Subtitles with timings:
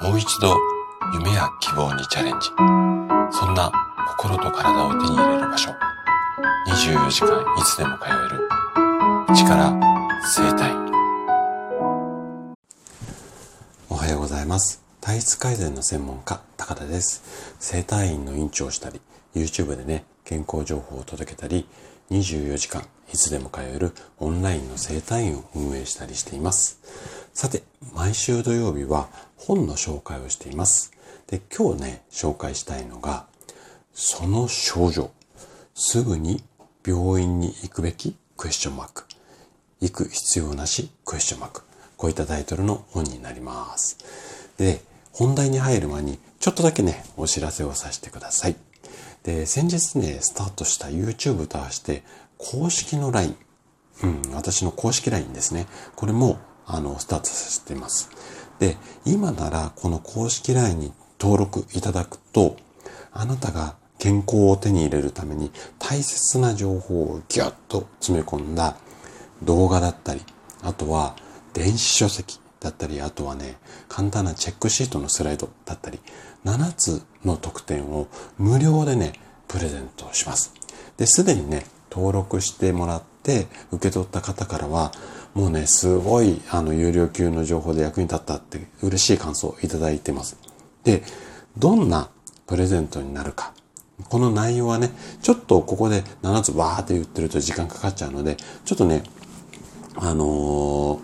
[0.00, 0.54] もう一度
[1.14, 2.48] 夢や希望にチャレンジ。
[3.30, 3.72] そんな
[4.08, 5.70] 心と体を手に入れる場所。
[6.68, 8.48] 24時間いつでも通える。
[9.34, 9.72] 力
[10.22, 10.74] 生体。
[13.88, 14.82] おはようございます。
[15.00, 17.54] 体質改善の専門家、高田です。
[17.58, 19.00] 生体院の院長をしたり、
[19.34, 21.66] YouTube でね、健康情報を届けたり、
[22.10, 26.80] 24時間いつでも通えるオンラインの生体院を運営したりしています。
[27.34, 27.62] さて、
[27.94, 30.92] 毎週土曜日は本の紹介をしています。
[31.26, 33.26] で、今日ね、紹介したいのが、
[33.94, 35.10] その症状、
[35.74, 36.42] すぐに
[36.86, 39.04] 病院に行くべきクエスチョンマーク。
[39.80, 41.62] 行く必要なしクエスチョンマーク。
[41.96, 43.98] こういったタイトルの本になります。
[44.56, 44.82] で、
[45.12, 48.56] 本題に入る前にちょっとだけね、お知らせをさせてください。
[49.22, 52.04] で、先日ね、スタートした YouTube と合わせて
[52.38, 53.36] 公式の LINE、
[54.02, 55.66] うん、私の公式 LINE ですね。
[55.94, 58.10] これも、あの、スタートさせています。
[58.58, 62.56] で、今ならこの公式 LINE に登録いただくと、
[63.12, 68.76] あなたが健康を手に入れるために大切な情報をギュッと詰め込んだ
[69.42, 70.20] 動画だったり、
[70.62, 71.16] あとは
[71.54, 73.56] 電子書籍だったり、あとはね、
[73.88, 76.00] 簡単なチェックシートのスライドだったり、
[76.44, 79.12] 7つの特典を無料でね、
[79.48, 80.52] プレゼントします。
[80.96, 84.92] で、すでにね、登録してもらって受け取った方からは、
[85.34, 90.38] もうね、すごい、あの、有料級の情報で役に立ったって嬉しい感想をいただいてます。
[90.82, 91.02] で、
[91.58, 92.08] どんな
[92.46, 93.52] プレゼントになるか。
[94.08, 94.90] この内容はね、
[95.22, 99.02] ちょっとここで7つわーって言ってると時間かかっちゃうので、ちょっとね、
[99.96, 100.98] あのー、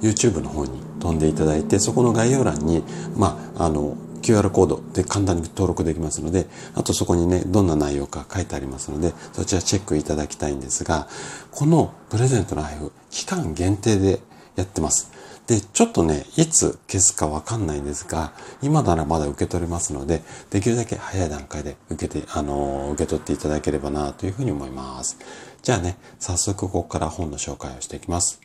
[0.00, 0.70] YouTube の方に
[1.00, 2.82] 飛んでいただいて、そこの概要欄に、
[3.16, 11.08] まあ、あの、QR コードで簡単に登録できますので、あとそこにね、どんな内容か書いてありますので、そちらチェックいただきたいんですが、
[11.50, 14.20] このプレゼントの配布、期間限定で
[14.56, 15.10] やってます。
[15.46, 25.16] で、ちょっとね、いつ消すかわかんないんですが、今ならまだ受け取れますので、できるだけ早い段階で受けて、あのー、受け取っていただければなというふうに思います。
[25.62, 28.40] じゃあね、早速ここから本の紹介をしていきます。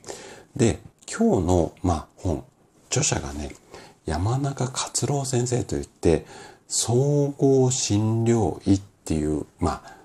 [0.56, 2.46] で、今日の、まあ、本、
[2.88, 3.54] 著者がね、
[4.06, 6.26] 山中勝郎先生といって、
[6.68, 9.96] 総合診療医っていう、まあ、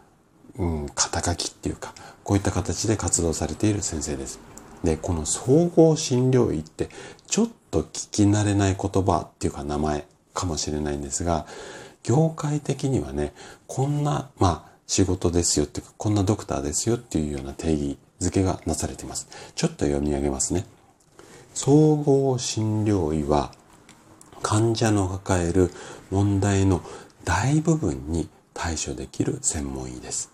[0.59, 1.95] うん、肩書きっていうか、
[2.25, 4.41] こういった形で活動されている先生です。
[4.85, 6.89] で、この総合診療医って、
[7.27, 11.47] ちょっと聞き慣れない言葉っていうか名前かもしれないんですが、
[12.03, 13.35] 業界的にはね、
[13.67, 19.29] こんな、まあ、仕事ですよっていうか、こんなドクターですよっていうような定義付けがなされています。
[19.55, 20.65] ちょっと読み上げますね。
[21.55, 23.53] 総合診療医は、
[24.49, 25.71] 患者の抱える
[26.11, 26.81] 問題の
[27.23, 30.31] 大部分に対処できる専門医です。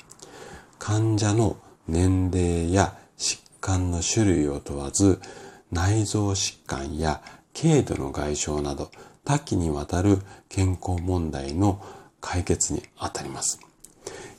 [0.79, 1.57] 患者の
[1.89, 5.21] 年齢や疾患の種類を問わず、
[5.73, 7.23] 内臓疾患や
[7.61, 8.93] 軽度の外傷など
[9.25, 11.85] 多岐にわたる健康問題の
[12.21, 13.59] 解決にあたります。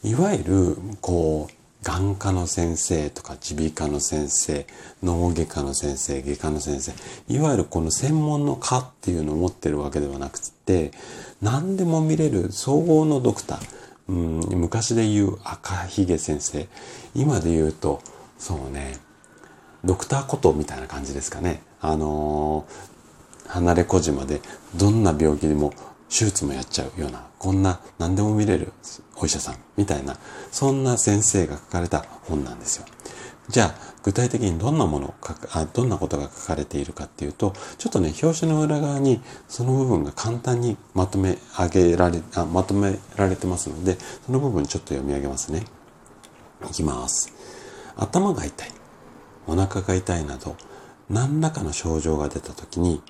[0.06, 1.54] いわゆる、こう、
[1.86, 4.66] 眼科の先生とか耳鼻科の先生、
[5.04, 6.94] 脳外科の先生、外科の先生、
[7.32, 10.92] いわゆるこの専門の科っていうのを持ってるわけではなくて、
[11.44, 13.60] 何でも見れる総合のドクター、
[14.10, 16.68] うん、昔で言う赤ひげ先生、
[17.14, 18.02] 今で言うと、
[18.40, 18.98] そうね、
[19.84, 21.62] ドクターことみたいな感じですかね。
[21.82, 24.42] あのー、離れ小島で
[24.76, 25.72] どんな病気でも
[26.18, 28.72] 手術もやっちゃうような、こんな何でも見れる
[29.18, 30.18] お医者さんみたいな、
[30.50, 32.86] そんな先生が書かれた本なんですよ。
[33.50, 35.14] じゃあ、具体的にどんなもの
[35.52, 45.64] あ、どんなことが書かれているかっていうと、ちょっとね、表紙の裏側にその部分が簡単にまとめ上げられ、あまとめられてますので、その部分ちょっと読み上げますね。
[46.64, 47.34] いきます。
[47.98, 48.72] 頭が痛い、
[49.48, 50.56] お腹が痛いなど、
[51.10, 53.02] 何らかの症状が出た時に、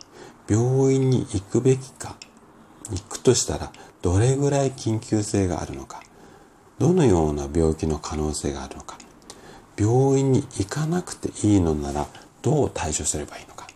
[0.50, 2.16] 病院に行くべきか
[2.91, 6.01] 行くとしたらどれぐらい緊急性があるのか
[6.78, 8.97] どのような病気の可能性があるのか
[9.78, 12.07] 病院に行かなくていいのなら
[12.41, 13.68] どう対処すればいいのか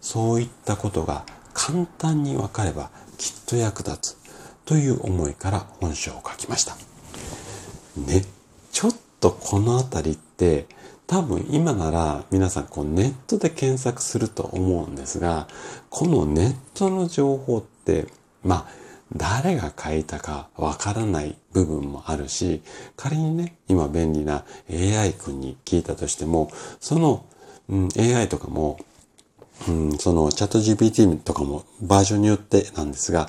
[0.00, 1.24] そういったことが
[1.54, 4.22] 簡単に分かればきっと役立つ
[4.64, 6.76] という思いから本書を書きました。
[7.96, 8.24] ね、
[8.72, 10.66] ちょっとこのあたりって
[11.06, 15.46] 多分今なら皆さんこうネットで検索すると思うんですが、
[15.90, 18.06] このネットの情報って
[18.44, 18.82] まあ、
[19.16, 22.62] 誰が書いたかわからない部分もあるし、
[22.96, 26.50] 仮にね、今便利な AI 君に聞いたとしても、
[26.80, 27.24] その、
[27.68, 28.78] うん、AI とかも、
[29.68, 33.28] うん、そのチャット GPT とかもバージョンによってなんですが、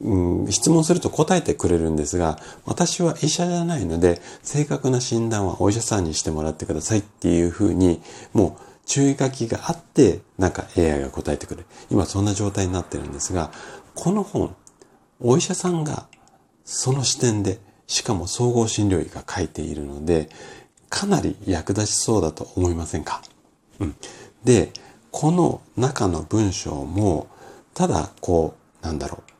[0.00, 8.00] うん、質問すると答えてくれるんですが、私は医者じゃないので、正確な診断はお医者さんにしてもらってくださいっていうふうに、
[8.32, 11.66] もう注意書きがあって、なんか AI が答えてくる。
[11.90, 13.50] 今そんな状態になってるんですが、
[13.94, 14.54] この本、
[15.20, 16.06] お医者さんが
[16.64, 20.28] その視点で、しかも総合診療医が書いているので、
[20.88, 23.22] かなり役立ちそうだと思いませんか？
[23.80, 23.96] うん。
[24.44, 24.72] で、
[25.10, 27.28] この中の文章も、
[27.74, 29.30] ただこう、なんだろう、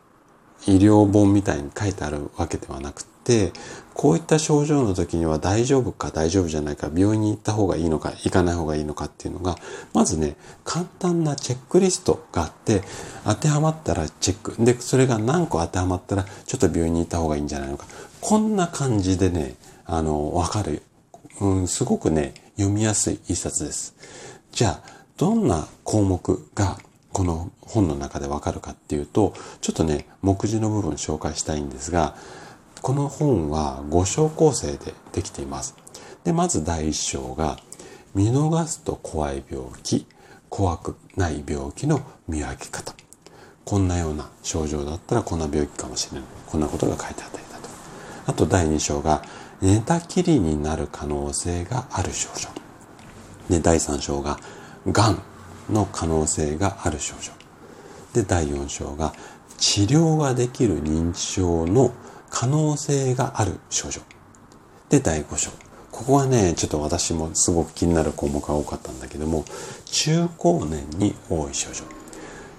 [0.66, 3.52] 医療本みたいに書いてあるわけではなくて、
[3.94, 9.56] こういった症状の時には大丈夫か大丈夫じゃないか、病院に行った方がいいのか、行かない方がいいのかっていうのが、
[9.92, 12.82] まずね、簡単なチェックリストがあって、
[13.24, 14.64] 当てはまったらチェック。
[14.64, 17.86] で、それが何個当てはまったら、ちょっと病院に行った方がいいんじゃないのか。
[18.20, 19.54] こんな感じでね、
[19.86, 20.82] あの、わかる。
[21.40, 23.94] うん、すごくね、読みやすい一冊です。
[24.52, 26.78] じゃあ、どんな項目が
[27.14, 32.16] この本の中でわかるかっていうと、ちょっとね、目次の部分紹介したいんですが、
[32.82, 35.76] この本は5章構成でできています。
[36.24, 37.56] で、まず第1章が、
[38.16, 40.06] 見逃すと怖い病気、
[40.48, 42.92] 怖くない病気の見分け方。
[43.64, 46.28] こんなような症状だったらこんな病気かもしれない。
[46.46, 47.68] こんなことが書いてあったりだと。
[48.26, 49.22] あと第2章が、
[49.62, 52.48] 寝たきりになる可能性がある症状。
[53.48, 54.40] で、第3章が、
[54.88, 55.22] がん
[55.70, 57.32] の可能性がある症状。
[58.12, 59.12] で、第4章が、
[59.58, 61.92] 治療ができる認知症の
[62.30, 64.00] 可能性がある症状。
[64.88, 65.50] で、第5章。
[65.90, 69.44] ここはね、ちょっと私もすごく気になる項目が多かったんだけども、
[69.86, 71.84] 中高年に多い症状。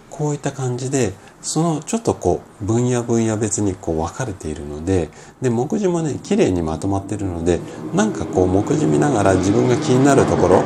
[0.09, 5.09] こういった感じで、そのちょっとこう、分野分野別にこう分かれているので、
[5.41, 7.59] で、目次もね、綺麗にまとまっているので、
[7.93, 10.63] なんかこう、目次見ながら自分が気になるところ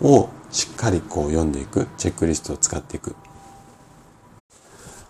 [0.00, 3.14] をしっかりこう読んでいく、チェックリストを使っていく。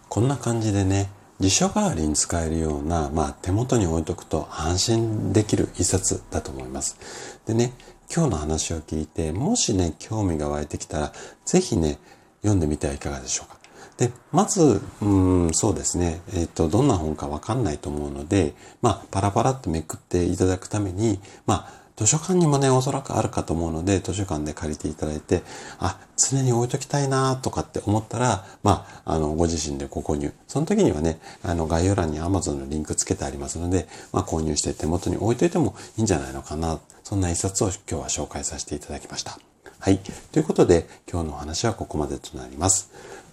[0.09, 1.11] こんな感じでね、
[1.41, 7.41] 辞書代わりに使えるような、まあ、手元に置いとくと安心できる一冊だと思います。
[7.47, 7.73] でね、
[8.15, 11.13] 今日の話を聞いて、もしね、興味が湧いてきたら、
[11.47, 11.99] ぜひね、
[12.43, 13.59] 読んでみてはいかがでしょうか。
[13.97, 15.09] で、まず、う
[15.49, 25.43] ん、そうですね、えっ、ー、と、どんな本かわかんないと思うので、まあ、パラパラってめくっていただくために、まあ、図書館にもね、おそらくあるかと思うので、図書館で借りていただいて、
[25.79, 30.33] あ、常に置いときたいなとかって思ったら、まあ、あの、ご自身でご購入。
[30.49, 36.81] その時にはね、あの、概要欄に Amazon のリンクつけてありますので、まあ、購入して手元に置いといてもいいんじゃないのかな。
[37.05, 39.39] そんな一冊を今日は紹介させていただきました。
[39.79, 39.99] はい。
[40.33, 42.91] ということで、今日のお話はここまでとなります。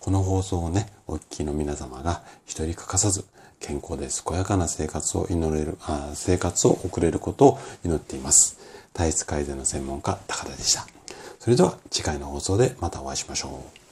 [0.07, 3.25] この放送をね、お聞きの皆様が一人欠かさず、
[3.59, 8.57] 健康で健やかな生活を祈れる、あ生活を送れることを祈っています。
[8.93, 10.87] 体質改善の専門家、高田でした。
[11.39, 13.86] それでは次回の放送でまたお会いしましょう。